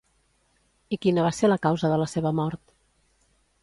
[0.97, 2.63] I quina va ser la causa de la seva mort?